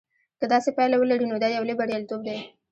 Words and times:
که 0.39 0.45
داسې 0.53 0.69
پایله 0.77 0.95
ولري 0.99 1.25
نو 1.31 1.35
دا 1.43 1.47
یو 1.51 1.67
لوی 1.67 1.79
بریالیتوب 1.79 2.21
دی. 2.27 2.37